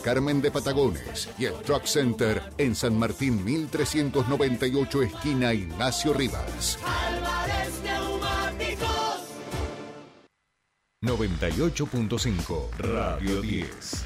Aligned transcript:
Carmen 0.00 0.40
de 0.40 0.52
Patagones 0.52 1.28
y 1.36 1.46
el 1.46 1.54
Truck 1.54 1.86
Center 1.86 2.40
en 2.56 2.76
San 2.76 2.96
Martín 2.96 3.44
1398 3.44 5.02
esquina 5.02 5.52
Ignacio 5.52 6.12
Rivas. 6.14 6.78
98.5 11.02 12.70
Radio 12.78 13.42
10. 13.42 14.04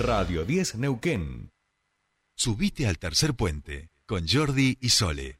Radio 0.00 0.44
10 0.44 0.74
Neuquén. 0.74 1.50
Subite 2.36 2.86
al 2.86 2.98
tercer 2.98 3.32
puente 3.32 3.88
con 4.04 4.28
Jordi 4.28 4.76
y 4.82 4.90
Sole. 4.90 5.38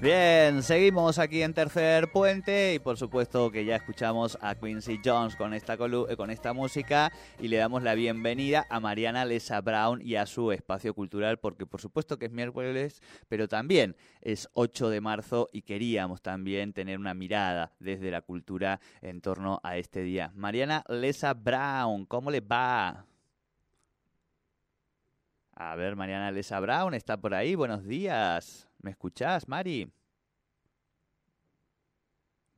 Bien, 0.00 0.62
seguimos 0.62 1.18
aquí 1.18 1.42
en 1.42 1.52
Tercer 1.52 2.12
Puente 2.12 2.72
y 2.72 2.78
por 2.78 2.96
supuesto 2.96 3.50
que 3.50 3.64
ya 3.64 3.74
escuchamos 3.74 4.38
a 4.40 4.54
Quincy 4.54 5.00
Jones 5.04 5.34
con 5.34 5.52
esta, 5.52 5.74
eh, 5.74 6.16
con 6.16 6.30
esta 6.30 6.52
música 6.52 7.10
y 7.40 7.48
le 7.48 7.56
damos 7.56 7.82
la 7.82 7.96
bienvenida 7.96 8.64
a 8.70 8.78
Mariana 8.78 9.24
Lesa 9.24 9.60
Brown 9.60 10.00
y 10.00 10.14
a 10.14 10.26
su 10.26 10.52
espacio 10.52 10.94
cultural 10.94 11.40
porque 11.40 11.66
por 11.66 11.80
supuesto 11.80 12.16
que 12.16 12.26
es 12.26 12.32
miércoles, 12.32 13.02
pero 13.26 13.48
también 13.48 13.96
es 14.20 14.48
8 14.52 14.88
de 14.88 15.00
marzo 15.00 15.48
y 15.52 15.62
queríamos 15.62 16.22
también 16.22 16.72
tener 16.72 16.96
una 17.00 17.14
mirada 17.14 17.72
desde 17.80 18.12
la 18.12 18.20
cultura 18.20 18.78
en 19.02 19.20
torno 19.20 19.58
a 19.64 19.78
este 19.78 20.02
día. 20.02 20.30
Mariana 20.36 20.84
Lesa 20.88 21.34
Brown, 21.34 22.06
¿cómo 22.06 22.30
le 22.30 22.40
va? 22.40 23.04
A 25.56 25.74
ver, 25.74 25.96
Mariana 25.96 26.30
Lesa 26.30 26.60
Brown 26.60 26.94
está 26.94 27.16
por 27.16 27.34
ahí. 27.34 27.56
Buenos 27.56 27.84
días. 27.84 28.67
¿Me 28.82 28.90
escuchás, 28.90 29.48
Mari? 29.48 29.90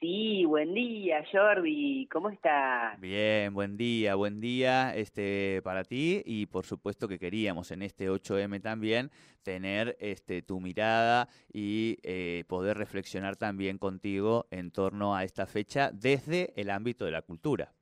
Sí, 0.06 0.44
buen 0.44 0.74
día, 0.74 1.24
Jordi. 1.32 2.06
¿Cómo 2.12 2.28
estás? 2.28 3.00
Bien, 3.00 3.54
buen 3.54 3.78
día, 3.78 4.16
buen 4.16 4.38
día 4.38 4.94
este 4.94 5.62
para 5.64 5.82
ti 5.82 6.20
y 6.26 6.44
por 6.44 6.66
supuesto 6.66 7.08
que 7.08 7.18
queríamos 7.18 7.70
en 7.70 7.80
este 7.80 8.10
8M 8.10 8.60
también 8.60 9.08
tener 9.42 9.96
este 10.00 10.42
tu 10.42 10.60
mirada 10.60 11.28
y 11.50 11.96
eh, 12.02 12.44
poder 12.48 12.76
reflexionar 12.76 13.36
también 13.36 13.78
contigo 13.78 14.44
en 14.50 14.72
torno 14.72 15.16
a 15.16 15.24
esta 15.24 15.46
fecha 15.46 15.90
desde 15.90 16.52
el 16.60 16.68
ámbito 16.68 17.06
de 17.06 17.10
la 17.10 17.22
cultura. 17.22 17.72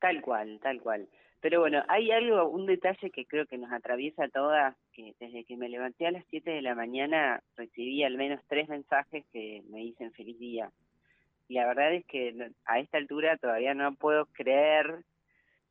Tal 0.00 0.22
cual, 0.22 0.58
tal 0.60 0.80
cual. 0.80 1.08
Pero 1.40 1.60
bueno, 1.60 1.84
hay 1.86 2.10
algo, 2.10 2.48
un 2.48 2.66
detalle 2.66 3.08
que 3.12 3.24
creo 3.24 3.46
que 3.46 3.56
nos 3.56 3.70
atraviesa 3.70 4.24
a 4.24 4.30
todas, 4.30 4.76
que 4.92 5.14
desde 5.20 5.44
que 5.44 5.56
me 5.56 5.68
levanté 5.68 6.08
a 6.08 6.10
las 6.10 6.24
7 6.30 6.50
de 6.50 6.60
la 6.60 6.74
mañana 6.74 7.40
recibí 7.54 8.02
al 8.02 8.16
menos 8.16 8.40
tres 8.48 8.68
mensajes 8.68 9.24
que 9.32 9.62
me 9.70 9.78
dicen 9.78 10.10
feliz 10.10 10.36
día 10.36 10.72
y 11.50 11.54
la 11.54 11.66
verdad 11.66 11.92
es 11.92 12.06
que 12.06 12.32
a 12.64 12.78
esta 12.78 12.96
altura 12.96 13.36
todavía 13.36 13.74
no 13.74 13.96
puedo 13.96 14.26
creer 14.26 15.02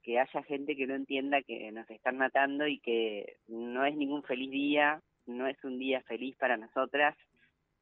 que 0.04 0.20
haya 0.20 0.44
gente 0.44 0.76
que 0.76 0.86
no 0.86 0.94
entienda 0.94 1.42
que 1.42 1.72
nos 1.72 1.90
están 1.90 2.18
matando 2.18 2.68
y 2.68 2.80
que 2.80 3.38
no 3.48 3.86
es 3.86 3.96
ningún 3.96 4.22
feliz 4.24 4.52
día, 4.52 5.02
no 5.26 5.48
es 5.48 5.56
un 5.64 5.80
día 5.80 6.02
feliz 6.02 6.36
para 6.36 6.58
nosotras 6.58 7.16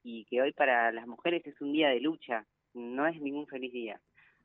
y 0.04 0.26
que 0.26 0.44
hoy 0.44 0.54
para 0.54 0.92
las 0.92 1.08
mujeres 1.08 1.44
es 1.48 1.60
un 1.60 1.74
día 1.74 1.90
de 1.90 2.00
lucha, 2.00 2.46
no 2.76 3.08
es 3.08 3.20
ningún 3.20 3.48
feliz 3.48 3.74
día. 3.74 4.00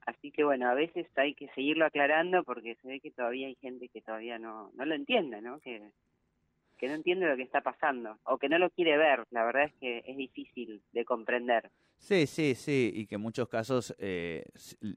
Así 0.06 0.30
que 0.30 0.44
bueno, 0.44 0.70
a 0.70 0.74
veces 0.74 1.06
hay 1.16 1.34
que 1.34 1.48
seguirlo 1.48 1.84
aclarando 1.84 2.44
porque 2.44 2.76
se 2.76 2.88
ve 2.88 3.00
que 3.00 3.10
todavía 3.10 3.48
hay 3.48 3.56
gente 3.56 3.90
que 3.90 4.00
todavía 4.00 4.38
no, 4.38 4.70
no 4.72 4.86
lo 4.86 4.94
entiende, 4.94 5.42
¿no? 5.42 5.60
Que, 5.60 5.90
que 6.78 6.88
no 6.88 6.94
entiende 6.94 7.28
lo 7.28 7.36
que 7.36 7.42
está 7.42 7.60
pasando 7.60 8.16
o 8.24 8.38
que 8.38 8.48
no 8.48 8.58
lo 8.58 8.70
quiere 8.70 8.96
ver. 8.96 9.26
La 9.30 9.44
verdad 9.44 9.64
es 9.64 9.74
que 9.74 10.02
es 10.06 10.16
difícil 10.16 10.80
de 10.92 11.04
comprender. 11.04 11.70
Sí, 12.02 12.26
sí, 12.26 12.56
sí, 12.56 12.90
y 12.92 13.06
que 13.06 13.14
en 13.14 13.20
muchos 13.20 13.48
casos 13.48 13.94
eh, 13.98 14.44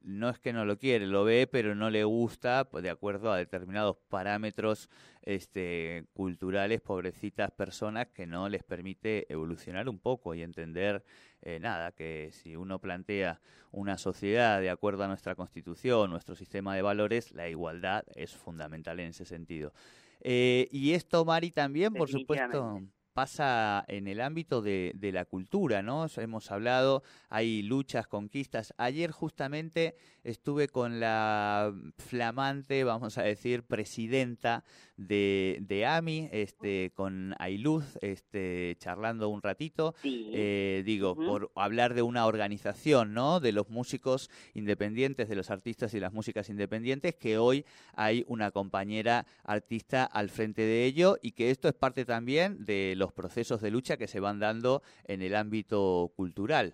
no 0.02 0.28
es 0.28 0.40
que 0.40 0.52
no 0.52 0.66
lo 0.66 0.80
quiere, 0.80 1.06
lo 1.06 1.24
ve, 1.24 1.46
pero 1.46 1.76
no 1.76 1.92
le 1.92 2.04
gusta 2.04 2.68
de 2.82 2.90
acuerdo 2.90 3.32
a 3.32 3.38
determinados 3.38 3.98
parámetros 4.10 4.90
este, 5.22 6.06
culturales, 6.14 6.82
pobrecitas 6.82 7.52
personas 7.52 8.08
que 8.08 8.26
no 8.26 8.50
les 8.50 8.64
permite 8.64 9.32
evolucionar 9.32 9.88
un 9.88 10.00
poco 10.00 10.34
y 10.34 10.42
entender 10.42 11.04
eh, 11.44 11.60
nada, 11.60 11.92
que 11.92 12.32
si 12.34 12.56
uno 12.56 12.80
plantea 12.80 13.40
una 13.72 14.00
sociedad 14.00 14.60
de 14.60 14.72
acuerdo 14.72 15.04
a 15.04 15.08
nuestra 15.08 15.36
constitución, 15.36 16.10
nuestro 16.10 16.36
sistema 16.36 16.76
de 16.76 16.82
valores, 16.82 17.32
la 17.34 17.48
igualdad 17.48 18.04
es 18.16 18.36
fundamental 18.36 19.00
en 19.00 19.10
ese 19.10 19.26
sentido. 19.26 19.74
Eh, 20.22 20.68
y 20.72 20.94
esto, 20.94 21.24
Mari, 21.24 21.52
también, 21.52 21.94
por 21.94 22.10
supuesto, 22.10 22.82
pasa 23.16 23.86
en 23.88 24.10
el 24.10 24.20
ámbito 24.20 24.62
de, 24.62 24.92
de, 24.94 25.14
la 25.14 25.24
cultura, 25.24 25.82
¿no? 25.82 26.06
Hemos 26.18 26.52
hablado, 26.52 27.02
hay 27.30 27.62
luchas, 27.62 28.08
conquistas. 28.08 28.74
Ayer 28.78 29.12
justamente 29.12 29.96
estuve 30.26 30.68
con 30.68 31.00
la 31.00 31.74
flamante, 31.98 32.84
vamos 32.84 33.18
a 33.18 33.24
decir, 33.24 33.64
presidenta 33.64 34.66
de, 34.98 35.60
de 35.62 35.86
AMI, 35.86 36.30
este, 36.34 36.92
con 36.94 37.36
Ailuz, 37.40 37.98
este, 38.02 38.76
charlando 38.80 39.30
un 39.30 39.42
ratito. 39.42 39.96
Eh, 40.04 40.84
digo, 40.86 41.16
por 41.16 41.52
hablar 41.56 41.94
de 41.94 42.02
una 42.02 42.26
organización, 42.26 43.14
¿no? 43.14 43.40
De 43.40 43.54
los 43.54 43.70
músicos 43.70 44.30
independientes, 44.54 45.30
de 45.30 45.36
los 45.36 45.52
artistas 45.52 45.94
y 45.94 46.00
las 46.00 46.12
músicas 46.12 46.50
independientes, 46.50 47.16
que 47.16 47.38
hoy 47.38 47.66
hay 47.94 48.26
una 48.28 48.52
compañera 48.52 49.26
artista 49.44 50.04
al 50.04 50.30
frente 50.30 50.64
de 50.64 50.86
ello 50.86 51.18
y 51.22 51.32
que 51.32 51.52
esto 51.52 51.70
es 51.70 51.76
parte 51.76 52.04
también 52.04 52.66
de 52.66 52.96
los 52.98 53.05
los 53.06 53.14
procesos 53.14 53.62
de 53.62 53.70
lucha 53.70 53.98
que 53.98 54.08
se 54.08 54.20
van 54.20 54.40
dando 54.40 54.82
en 55.04 55.22
el 55.22 55.36
ámbito 55.36 56.12
cultural. 56.16 56.74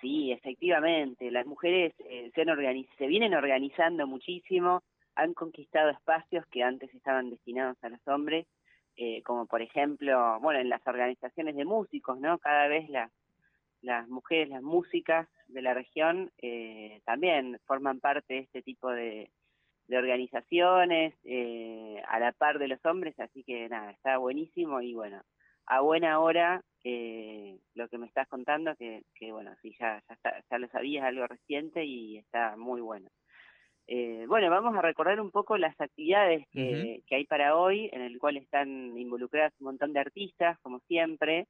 Sí, 0.00 0.32
efectivamente, 0.32 1.30
las 1.30 1.44
mujeres 1.44 1.92
eh, 1.98 2.30
se, 2.34 2.40
han 2.40 2.86
se 2.96 3.06
vienen 3.06 3.34
organizando 3.34 4.06
muchísimo, 4.06 4.82
han 5.14 5.34
conquistado 5.34 5.90
espacios 5.90 6.46
que 6.46 6.62
antes 6.62 6.94
estaban 6.94 7.28
destinados 7.28 7.76
a 7.82 7.90
los 7.90 8.00
hombres, 8.08 8.46
eh, 8.96 9.22
como 9.22 9.44
por 9.44 9.60
ejemplo, 9.60 10.40
bueno, 10.40 10.60
en 10.60 10.70
las 10.70 10.86
organizaciones 10.86 11.54
de 11.56 11.66
músicos, 11.66 12.18
¿no? 12.18 12.38
Cada 12.38 12.66
vez 12.66 12.88
las, 12.88 13.10
las 13.82 14.08
mujeres, 14.08 14.48
las 14.48 14.62
músicas 14.62 15.28
de 15.48 15.60
la 15.60 15.74
región 15.74 16.30
eh, 16.38 17.02
también 17.04 17.60
forman 17.66 18.00
parte 18.00 18.32
de 18.32 18.40
este 18.40 18.62
tipo 18.62 18.88
de, 18.88 19.30
de 19.90 19.98
organizaciones 19.98 21.14
eh, 21.24 22.00
a 22.08 22.18
la 22.20 22.32
par 22.32 22.58
de 22.58 22.68
los 22.68 22.84
hombres, 22.86 23.18
así 23.18 23.42
que 23.44 23.68
nada, 23.68 23.90
está 23.90 24.16
buenísimo 24.18 24.80
y 24.80 24.94
bueno, 24.94 25.20
a 25.66 25.80
buena 25.80 26.20
hora 26.20 26.62
eh, 26.84 27.58
lo 27.74 27.88
que 27.88 27.98
me 27.98 28.06
estás 28.06 28.28
contando, 28.28 28.74
que, 28.76 29.02
que 29.14 29.32
bueno, 29.32 29.52
sí, 29.60 29.74
ya, 29.78 30.02
ya, 30.08 30.42
ya 30.48 30.58
lo 30.58 30.68
sabías, 30.68 31.04
algo 31.04 31.26
reciente 31.26 31.84
y 31.84 32.18
está 32.18 32.56
muy 32.56 32.80
bueno. 32.80 33.10
Eh, 33.92 34.24
bueno, 34.28 34.48
vamos 34.50 34.76
a 34.76 34.82
recordar 34.82 35.20
un 35.20 35.32
poco 35.32 35.58
las 35.58 35.74
actividades 35.80 36.46
que, 36.52 37.02
hay 37.10 37.24
para 37.24 37.56
hoy, 37.56 37.90
en 37.92 38.02
el 38.02 38.20
cual 38.20 38.36
están 38.36 38.96
involucradas 38.96 39.52
un 39.58 39.64
montón 39.64 39.92
de 39.92 39.98
artistas, 39.98 40.60
como 40.60 40.78
siempre. 40.86 41.48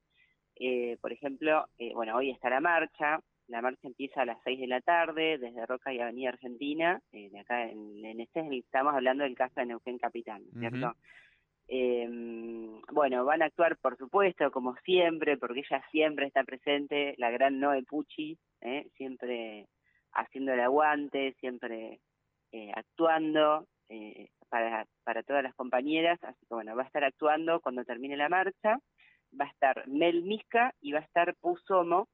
Eh, 0.56 0.96
por 1.02 1.12
ejemplo, 1.12 1.66
eh, 1.78 1.92
bueno, 1.92 2.16
hoy 2.16 2.30
está 2.30 2.48
la 2.48 2.60
marcha. 2.60 3.20
La 3.50 3.62
marcha 3.62 3.88
empieza 3.88 4.22
a 4.22 4.24
las 4.24 4.38
6 4.44 4.60
de 4.60 4.66
la 4.66 4.80
tarde 4.80 5.38
desde 5.38 5.66
Roca 5.66 5.92
y 5.92 6.00
Avenida 6.00 6.30
Argentina. 6.30 7.00
de 7.12 7.38
acá 7.38 7.68
en, 7.68 8.04
en 8.04 8.20
este 8.20 8.40
estamos 8.56 8.94
hablando 8.94 9.24
del 9.24 9.34
caso 9.34 9.54
de 9.56 9.66
Neuquén 9.66 9.98
Capital, 9.98 10.42
¿cierto? 10.58 10.94
bueno, 12.92 13.24
van 13.24 13.42
a 13.42 13.44
actuar, 13.44 13.76
por 13.76 13.96
supuesto, 13.96 14.50
como 14.50 14.74
siempre, 14.78 15.36
porque 15.36 15.60
ella 15.60 15.84
siempre 15.92 16.26
está 16.26 16.42
presente, 16.42 17.14
la 17.16 17.30
gran 17.30 17.60
Noe 17.60 17.84
Pucci, 17.84 18.36
siempre 18.96 19.68
haciendo 20.12 20.52
el 20.52 20.60
aguante, 20.60 21.34
siempre 21.40 22.00
eh, 22.52 22.72
actuando 22.74 23.66
eh, 23.88 24.28
para, 24.48 24.86
para 25.04 25.22
todas 25.22 25.42
las 25.42 25.54
compañeras, 25.54 26.18
así 26.22 26.46
que 26.46 26.54
bueno, 26.54 26.74
va 26.74 26.82
a 26.82 26.86
estar 26.86 27.04
actuando 27.04 27.60
cuando 27.60 27.84
termine 27.84 28.16
la 28.16 28.28
marcha, 28.28 28.78
va 29.40 29.44
a 29.44 29.50
estar 29.50 29.86
Mel 29.86 30.22
Misca 30.22 30.74
y 30.80 30.92
va 30.92 30.98
a 30.98 31.02
estar 31.02 31.34
Pusomo, 31.36 32.08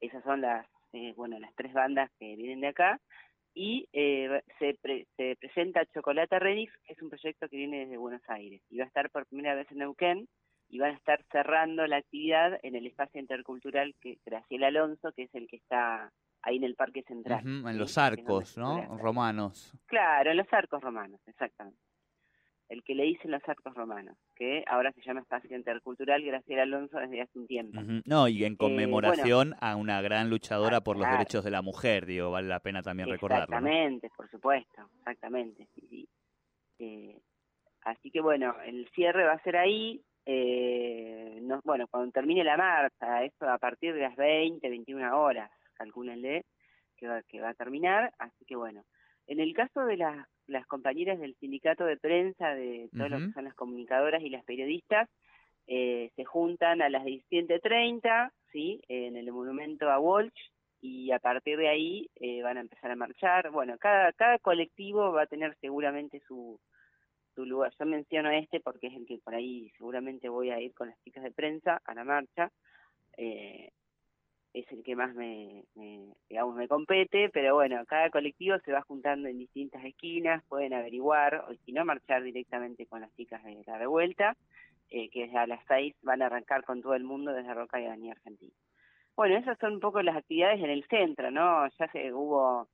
esas 0.00 0.22
son 0.24 0.40
las, 0.40 0.66
eh, 0.92 1.12
bueno, 1.16 1.38
las 1.38 1.54
tres 1.54 1.72
bandas 1.72 2.10
que 2.18 2.36
vienen 2.36 2.60
de 2.60 2.68
acá, 2.68 3.00
y 3.54 3.88
se, 3.92 4.78
se 5.16 5.36
presenta 5.40 5.84
Chocolate 5.86 6.38
Remix, 6.38 6.72
que 6.84 6.92
es 6.92 7.02
un 7.02 7.08
proyecto 7.08 7.48
que 7.48 7.56
viene 7.56 7.80
desde 7.80 7.96
Buenos 7.96 8.22
Aires, 8.28 8.62
y 8.70 8.78
va 8.78 8.84
a 8.84 8.86
estar 8.86 9.10
por 9.10 9.26
primera 9.26 9.54
vez 9.54 9.68
en 9.72 9.78
Neuquén, 9.78 10.28
y 10.68 10.78
van 10.78 10.92
a 10.92 10.96
estar 10.96 11.24
cerrando 11.32 11.86
la 11.86 11.96
actividad 11.96 12.58
en 12.62 12.76
el 12.76 12.86
espacio 12.86 13.20
intercultural 13.20 13.94
que 14.00 14.18
Graciela 14.24 14.68
Alonso, 14.68 15.12
que 15.12 15.24
es 15.24 15.34
el 15.34 15.48
que 15.48 15.56
está 15.56 16.12
ahí 16.42 16.56
en 16.56 16.64
el 16.64 16.74
Parque 16.74 17.02
Central. 17.02 17.42
en 17.44 17.78
los 17.78 17.98
arcos, 17.98 18.56
¿no? 18.58 18.98
Romanos. 18.98 19.74
Claro, 19.86 20.30
en 20.30 20.36
los 20.36 20.52
arcos 20.52 20.82
romanos, 20.82 21.20
exactamente. 21.26 21.80
El 22.68 22.82
que 22.82 22.94
le 22.94 23.04
dicen 23.04 23.30
los 23.30 23.42
arcos 23.48 23.74
romanos, 23.74 24.16
que 24.36 24.62
ahora 24.66 24.92
se 24.92 25.00
llama 25.00 25.20
Espacio 25.20 25.56
Intercultural 25.56 26.22
Graciela 26.22 26.64
Alonso 26.64 26.98
desde 26.98 27.22
hace 27.22 27.38
un 27.38 27.46
tiempo. 27.46 27.80
No, 28.04 28.28
y 28.28 28.44
en 28.44 28.52
eh, 28.54 28.56
conmemoración 28.58 29.54
a 29.60 29.76
una 29.76 30.02
gran 30.02 30.28
luchadora 30.28 30.82
por 30.82 30.98
los 30.98 31.10
derechos 31.10 31.44
de 31.44 31.50
la 31.50 31.62
mujer, 31.62 32.04
digo, 32.04 32.30
vale 32.30 32.48
la 32.48 32.60
pena 32.60 32.82
también 32.82 33.08
recordarlo. 33.08 33.44
Exactamente, 33.44 34.10
por 34.14 34.30
supuesto, 34.30 34.90
exactamente. 34.98 35.66
Eh, 36.78 37.18
así 37.82 38.10
que 38.10 38.20
bueno, 38.20 38.54
el 38.64 38.86
cierre 38.94 39.24
va 39.24 39.32
a 39.32 39.42
ser 39.42 39.56
ahí, 39.56 40.02
eh, 40.26 41.40
bueno, 41.64 41.86
cuando 41.88 42.12
termine 42.12 42.44
la 42.44 42.58
marcha, 42.58 43.24
eso 43.24 43.48
a 43.48 43.56
partir 43.56 43.94
de 43.94 44.02
las 44.02 44.14
20, 44.14 44.68
21 44.68 45.18
horas 45.18 45.50
calcúlenle 45.78 46.44
que 46.96 47.08
va, 47.08 47.22
que 47.22 47.40
va 47.40 47.50
a 47.50 47.54
terminar, 47.54 48.12
así 48.18 48.44
que 48.44 48.56
bueno. 48.56 48.84
En 49.26 49.40
el 49.40 49.54
caso 49.54 49.84
de 49.84 49.96
las, 49.96 50.26
las 50.48 50.66
compañeras 50.66 51.20
del 51.20 51.36
sindicato 51.36 51.84
de 51.84 51.96
prensa, 51.96 52.54
de 52.54 52.88
todos 52.96 53.10
los 53.10 53.22
que 53.22 53.32
son 53.32 53.44
las 53.44 53.54
comunicadoras 53.54 54.22
y 54.22 54.30
las 54.30 54.44
periodistas, 54.44 55.08
eh, 55.66 56.10
se 56.16 56.24
juntan 56.24 56.82
a 56.82 56.88
las 56.88 57.04
17.30, 57.04 58.32
¿sí? 58.50 58.80
En 58.88 59.16
el 59.16 59.30
monumento 59.30 59.90
a 59.90 59.98
Walsh, 59.98 60.32
y 60.80 61.10
a 61.10 61.18
partir 61.18 61.58
de 61.58 61.68
ahí 61.68 62.10
eh, 62.16 62.42
van 62.42 62.56
a 62.56 62.60
empezar 62.60 62.90
a 62.90 62.96
marchar. 62.96 63.50
Bueno, 63.50 63.76
cada, 63.78 64.12
cada 64.12 64.38
colectivo 64.38 65.12
va 65.12 65.22
a 65.22 65.26
tener 65.26 65.56
seguramente 65.60 66.20
su, 66.26 66.60
su 67.34 67.44
lugar. 67.44 67.72
Yo 67.78 67.86
menciono 67.86 68.30
este 68.30 68.60
porque 68.60 68.88
es 68.88 68.94
el 68.94 69.06
que 69.06 69.18
por 69.18 69.34
ahí 69.34 69.70
seguramente 69.76 70.28
voy 70.28 70.50
a 70.50 70.60
ir 70.60 70.74
con 70.74 70.88
las 70.88 70.98
chicas 71.02 71.24
de 71.24 71.32
prensa 71.32 71.80
a 71.84 71.94
la 71.94 72.04
marcha. 72.04 72.50
Eh, 73.16 73.70
es 74.54 74.70
el 74.72 74.82
que 74.82 74.96
más 74.96 75.14
me, 75.14 75.64
digamos, 76.28 76.56
me 76.56 76.68
compete, 76.68 77.28
pero 77.30 77.54
bueno, 77.54 77.84
cada 77.86 78.10
colectivo 78.10 78.58
se 78.60 78.72
va 78.72 78.82
juntando 78.82 79.28
en 79.28 79.38
distintas 79.38 79.84
esquinas, 79.84 80.42
pueden 80.48 80.74
averiguar, 80.74 81.44
o 81.48 81.54
si 81.64 81.72
no, 81.72 81.84
marchar 81.84 82.22
directamente 82.22 82.86
con 82.86 83.00
las 83.00 83.14
chicas 83.14 83.42
de 83.44 83.62
la 83.66 83.78
revuelta, 83.78 84.36
eh, 84.90 85.10
que 85.10 85.30
a 85.36 85.46
las 85.46 85.60
seis 85.68 85.94
van 86.02 86.22
a 86.22 86.26
arrancar 86.26 86.64
con 86.64 86.80
todo 86.80 86.94
el 86.94 87.04
mundo 87.04 87.32
desde 87.32 87.54
Roca 87.54 87.80
y 87.80 87.86
Avenida 87.86 88.12
Argentina. 88.12 88.54
Bueno, 89.16 89.36
esas 89.36 89.58
son 89.58 89.74
un 89.74 89.80
poco 89.80 90.00
las 90.02 90.16
actividades 90.16 90.60
en 90.60 90.70
el 90.70 90.84
centro, 90.88 91.30
¿no? 91.30 91.68
Ya 91.78 91.88
se 91.90 92.12
hubo, 92.12 92.68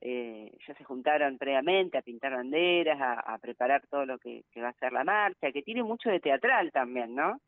eh, 0.00 0.52
ya 0.66 0.74
se 0.74 0.84
juntaron 0.84 1.38
previamente 1.38 1.98
a 1.98 2.02
pintar 2.02 2.32
banderas, 2.32 2.98
a, 3.00 3.36
preparar 3.38 3.86
todo 3.88 4.06
lo 4.06 4.18
que 4.18 4.44
va 4.62 4.68
a 4.68 4.74
ser 4.74 4.92
la 4.92 5.04
marcha, 5.04 5.52
que 5.52 5.62
tiene 5.62 5.82
mucho 5.82 6.08
de 6.08 6.20
teatral 6.20 6.70
también, 6.72 7.14
¿no? 7.14 7.40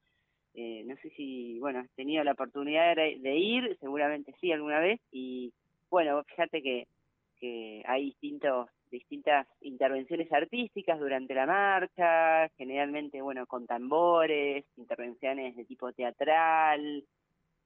Eh, 0.54 0.82
no 0.84 0.96
sé 0.96 1.10
si, 1.10 1.58
bueno, 1.60 1.80
has 1.80 1.90
tenido 1.90 2.24
la 2.24 2.32
oportunidad 2.32 2.96
de, 2.96 3.36
ir, 3.36 3.76
seguramente 3.80 4.34
sí 4.40 4.52
alguna 4.52 4.80
vez, 4.80 5.00
y 5.12 5.52
bueno, 5.90 6.22
fíjate 6.24 6.62
que, 6.62 6.86
que 7.38 7.82
hay 7.86 8.06
distintos 8.06 8.68
distintas 8.90 9.46
intervenciones 9.60 10.32
artísticas 10.32 10.98
durante 10.98 11.32
la 11.32 11.46
marcha, 11.46 12.48
generalmente, 12.56 13.22
bueno, 13.22 13.46
con 13.46 13.66
tambores, 13.66 14.64
intervenciones 14.76 15.56
de 15.56 15.64
tipo 15.64 15.92
teatral, 15.92 17.04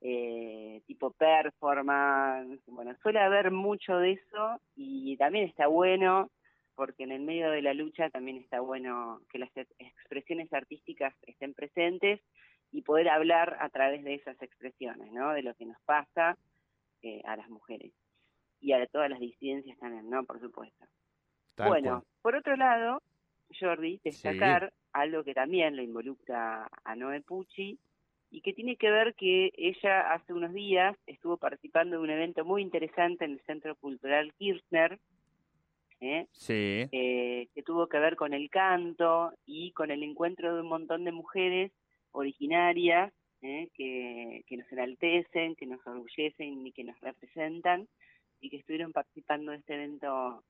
eh, 0.00 0.82
tipo 0.86 1.12
performance, 1.12 2.60
bueno, 2.66 2.94
suele 3.02 3.20
haber 3.20 3.50
mucho 3.50 3.96
de 3.96 4.12
eso 4.12 4.60
y 4.76 5.16
también 5.16 5.46
está 5.46 5.66
bueno 5.66 6.30
porque 6.74 7.04
en 7.04 7.12
el 7.12 7.22
medio 7.22 7.50
de 7.50 7.62
la 7.62 7.72
lucha 7.72 8.10
también 8.10 8.36
está 8.36 8.60
bueno 8.60 9.20
que 9.30 9.38
las 9.38 9.50
expresiones 9.78 10.52
artísticas 10.52 11.14
estén 11.22 11.54
presentes 11.54 12.20
y 12.74 12.82
poder 12.82 13.08
hablar 13.08 13.56
a 13.60 13.68
través 13.68 14.02
de 14.02 14.14
esas 14.14 14.40
expresiones, 14.42 15.12
¿no? 15.12 15.32
De 15.32 15.42
lo 15.42 15.54
que 15.54 15.64
nos 15.64 15.80
pasa 15.82 16.36
eh, 17.02 17.22
a 17.24 17.36
las 17.36 17.48
mujeres 17.48 17.92
y 18.60 18.72
a 18.72 18.84
todas 18.88 19.08
las 19.08 19.20
disidencias 19.20 19.78
también, 19.78 20.10
¿no? 20.10 20.24
Por 20.24 20.40
supuesto. 20.40 20.84
bueno, 21.56 22.04
por 22.20 22.34
otro 22.34 22.56
lado, 22.56 23.00
Jordi, 23.60 24.00
destacar 24.02 24.72
algo 24.92 25.22
que 25.22 25.34
también 25.34 25.76
lo 25.76 25.82
involucra 25.82 26.68
a 26.82 26.96
Noé 26.96 27.20
Pucci 27.20 27.78
y 28.32 28.40
que 28.40 28.52
tiene 28.52 28.74
que 28.74 28.90
ver 28.90 29.14
que 29.14 29.52
ella 29.56 30.12
hace 30.12 30.32
unos 30.32 30.52
días 30.52 30.96
estuvo 31.06 31.36
participando 31.36 31.96
de 31.96 32.02
un 32.02 32.10
evento 32.10 32.44
muy 32.44 32.60
interesante 32.60 33.24
en 33.24 33.32
el 33.32 33.40
Centro 33.42 33.76
Cultural 33.76 34.34
Kirchner, 34.34 34.98
¿eh? 36.00 36.26
sí. 36.32 36.88
Eh, 36.90 37.46
que 37.54 37.62
tuvo 37.62 37.86
que 37.86 38.00
ver 38.00 38.16
con 38.16 38.34
el 38.34 38.50
canto 38.50 39.32
y 39.46 39.70
con 39.70 39.92
el 39.92 40.02
encuentro 40.02 40.56
de 40.56 40.62
un 40.62 40.68
montón 40.68 41.04
de 41.04 41.12
mujeres 41.12 41.70
originarias 42.14 43.12
¿eh? 43.42 43.68
que, 43.74 44.44
que 44.46 44.56
nos 44.56 44.70
enaltecen, 44.72 45.54
que 45.56 45.66
nos 45.66 45.86
orgullecen 45.86 46.66
y 46.66 46.72
que 46.72 46.84
nos 46.84 46.98
representan 47.00 47.88
y 48.40 48.50
que 48.50 48.56
estuvieron 48.58 48.92
participando 48.92 49.52
de 49.52 49.58
este 49.58 49.74
evento 49.74 50.44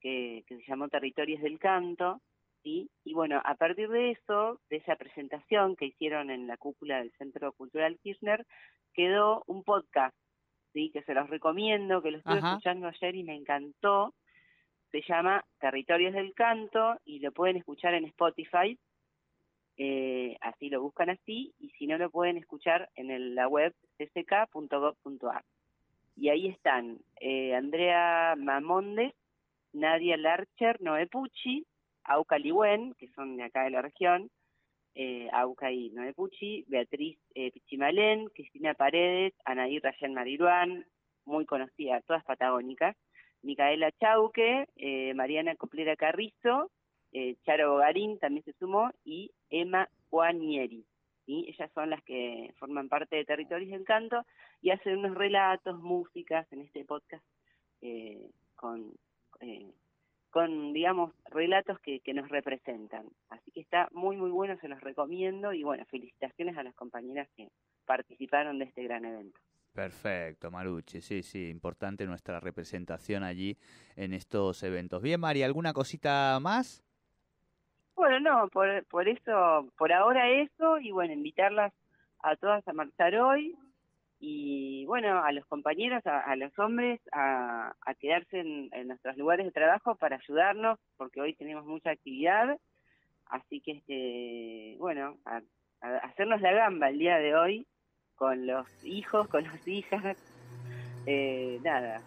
que, 0.00 0.44
se 0.48 0.62
llamó 0.66 0.88
Territorios 0.88 1.42
del 1.42 1.58
Canto. 1.58 2.20
¿sí? 2.62 2.90
Y 3.04 3.14
bueno, 3.14 3.40
a 3.44 3.54
partir 3.54 3.88
de 3.88 4.12
eso, 4.12 4.60
de 4.70 4.76
esa 4.76 4.96
presentación 4.96 5.76
que 5.76 5.86
hicieron 5.86 6.30
en 6.30 6.46
la 6.46 6.56
cúpula 6.56 6.98
del 6.98 7.12
Centro 7.12 7.52
Cultural 7.52 7.98
Kirchner, 8.02 8.46
quedó 8.94 9.44
un 9.46 9.62
podcast, 9.62 10.16
¿sí? 10.72 10.90
que 10.90 11.02
se 11.02 11.14
los 11.14 11.28
recomiendo, 11.28 12.02
que 12.02 12.10
lo 12.10 12.18
estuve 12.18 12.38
escuchando 12.38 12.88
ayer 12.88 13.14
y 13.14 13.24
me 13.24 13.36
encantó. 13.36 14.14
Se 14.90 15.02
llama 15.02 15.44
Territorios 15.60 16.14
del 16.14 16.34
Canto 16.34 16.98
y 17.04 17.20
lo 17.20 17.30
pueden 17.32 17.56
escuchar 17.56 17.94
en 17.94 18.06
Spotify 18.06 18.78
eh, 19.82 20.36
así 20.42 20.68
lo 20.68 20.82
buscan 20.82 21.08
así, 21.08 21.54
y 21.58 21.70
si 21.70 21.86
no 21.86 21.96
lo 21.96 22.10
pueden 22.10 22.36
escuchar 22.36 22.90
en 22.96 23.34
la 23.34 23.48
web 23.48 23.74
cck.gov.ar. 23.96 25.42
Y 26.16 26.28
ahí 26.28 26.48
están 26.48 26.98
eh, 27.18 27.54
Andrea 27.54 28.34
Mamondes, 28.36 29.14
Nadia 29.72 30.18
Larcher, 30.18 30.82
Noé 30.82 31.06
Pucci, 31.06 31.64
Auca 32.04 32.36
Ligüen, 32.36 32.92
que 32.98 33.08
son 33.12 33.38
de 33.38 33.44
acá 33.44 33.64
de 33.64 33.70
la 33.70 33.80
región, 33.80 34.30
eh, 34.94 35.30
Auca 35.32 35.72
y 35.72 35.88
Noé 35.92 36.12
Pucci, 36.12 36.66
Beatriz 36.68 37.18
eh, 37.34 37.50
Pichimalén, 37.50 38.28
Cristina 38.34 38.74
Paredes, 38.74 39.32
Anaí 39.46 39.78
Rayan 39.78 40.12
Mariruán, 40.12 40.84
muy 41.24 41.46
conocida, 41.46 42.02
todas 42.02 42.22
patagónicas, 42.24 42.98
Micaela 43.40 43.92
Chauque, 43.92 44.66
Mariana 45.14 45.56
Coplera 45.56 45.96
Carrizo, 45.96 46.70
Charo 47.46 47.72
Bogarín 47.72 48.18
también 48.18 48.44
se 48.44 48.52
sumó 48.52 48.90
y 49.04 49.30
Emma 49.50 49.88
Guanieri. 50.10 50.84
y 51.26 51.50
Ellas 51.50 51.70
son 51.74 51.90
las 51.90 52.02
que 52.04 52.54
forman 52.58 52.88
parte 52.88 53.16
de 53.16 53.24
Territorios 53.24 53.70
del 53.70 53.84
Canto 53.84 54.24
y 54.62 54.70
hacen 54.70 54.98
unos 54.98 55.16
relatos, 55.16 55.78
músicas 55.80 56.50
en 56.52 56.62
este 56.62 56.84
podcast 56.84 57.24
eh, 57.80 58.30
con, 58.54 58.92
eh, 59.40 59.72
con, 60.30 60.72
digamos, 60.72 61.12
relatos 61.26 61.78
que, 61.80 62.00
que 62.00 62.14
nos 62.14 62.28
representan. 62.28 63.06
Así 63.28 63.50
que 63.50 63.60
está 63.60 63.88
muy, 63.92 64.16
muy 64.16 64.30
bueno, 64.30 64.58
se 64.60 64.68
los 64.68 64.80
recomiendo 64.80 65.52
y 65.52 65.62
bueno, 65.62 65.84
felicitaciones 65.86 66.56
a 66.56 66.62
las 66.62 66.74
compañeras 66.74 67.28
que 67.36 67.48
participaron 67.84 68.58
de 68.58 68.66
este 68.66 68.84
gran 68.84 69.04
evento. 69.04 69.38
Perfecto, 69.72 70.50
Marucci. 70.50 71.00
Sí, 71.00 71.22
sí, 71.22 71.48
importante 71.48 72.04
nuestra 72.04 72.40
representación 72.40 73.22
allí 73.22 73.56
en 73.96 74.12
estos 74.12 74.62
eventos. 74.62 75.00
Bien, 75.00 75.20
María, 75.20 75.46
¿alguna 75.46 75.72
cosita 75.72 76.38
más? 76.40 76.82
Bueno, 77.94 78.20
no, 78.20 78.48
por, 78.48 78.84
por 78.86 79.08
eso, 79.08 79.68
por 79.76 79.92
ahora 79.92 80.30
eso, 80.30 80.78
y 80.78 80.90
bueno, 80.90 81.12
invitarlas 81.12 81.72
a 82.22 82.36
todas 82.36 82.66
a 82.66 82.72
marchar 82.72 83.14
hoy. 83.16 83.56
y 84.22 84.84
bueno, 84.84 85.22
a 85.24 85.32
los 85.32 85.46
compañeros, 85.46 86.02
a, 86.06 86.36
los 86.36 86.56
hombres, 86.58 87.00
a, 87.12 87.72
quedarse 87.98 88.40
en, 88.40 88.88
nuestros 88.88 89.16
lugares 89.16 89.46
de 89.46 89.52
trabajo 89.52 89.94
para 89.94 90.16
ayudarnos, 90.16 90.78
porque 90.98 91.20
hoy 91.20 91.34
tenemos 91.34 91.64
mucha 91.64 91.90
actividad, 91.90 92.58
así 93.26 93.60
que 93.60 93.72
este, 93.72 94.76
bueno, 94.78 95.16
a, 95.24 95.40
hacernos 96.02 96.42
la 96.42 96.52
gamba 96.52 96.90
el 96.90 96.98
día 96.98 97.16
de 97.16 97.34
hoy 97.34 97.66
con 98.14 98.46
los 98.46 98.84
hijos, 98.84 99.28
con 99.28 99.44
las 99.44 99.66
hijas, 99.66 100.18
eh, 101.06 101.58
nada, 101.62 102.02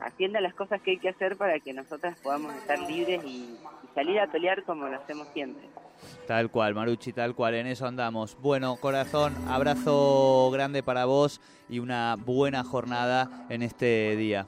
haciendo 0.00 0.40
las 0.40 0.54
cosas 0.54 0.80
que 0.82 0.92
hay 0.92 0.98
que 0.98 1.08
hacer 1.08 1.36
para 1.36 1.58
que 1.60 1.72
nosotras 1.72 2.16
podamos 2.22 2.54
estar 2.54 2.78
libres 2.78 3.22
y, 3.24 3.28
y 3.28 3.94
salir 3.94 4.18
a 4.20 4.26
pelear 4.26 4.64
como 4.64 4.86
lo 4.88 4.96
hacemos 4.96 5.28
siempre. 5.32 5.68
Tal 6.26 6.50
cual, 6.50 6.74
Maruchi, 6.74 7.12
tal 7.12 7.34
cual, 7.34 7.54
en 7.54 7.66
eso 7.66 7.86
andamos. 7.86 8.36
Bueno, 8.40 8.76
corazón, 8.76 9.34
abrazo 9.48 10.50
grande 10.52 10.82
para 10.82 11.04
vos 11.04 11.40
y 11.68 11.78
una 11.78 12.16
buena 12.16 12.64
jornada 12.64 13.46
en 13.48 13.62
este 13.62 14.16
día. 14.16 14.46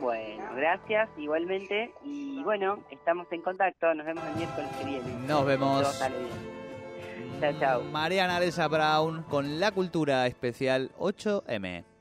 Bueno, 0.00 0.44
gracias 0.54 1.08
igualmente 1.16 1.92
y 2.04 2.42
bueno, 2.42 2.78
estamos 2.90 3.26
en 3.30 3.42
contacto, 3.42 3.94
nos 3.94 4.06
vemos 4.06 4.24
el 4.24 4.36
miércoles 4.36 4.70
que 4.78 4.84
viene. 4.84 5.26
Nos 5.26 5.46
vemos. 5.46 5.98
Chao, 7.40 7.52
chao. 7.58 7.82
Mariana 7.92 8.36
Aresa 8.36 8.66
Brown 8.68 9.22
con 9.24 9.60
la 9.60 9.72
cultura 9.72 10.26
especial 10.26 10.90
8M. 10.98 11.95